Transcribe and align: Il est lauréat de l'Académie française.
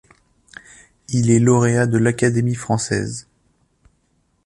Il 1.09 1.29
est 1.29 1.37
lauréat 1.37 1.85
de 1.85 1.99
l'Académie 1.99 2.55
française. 2.55 3.27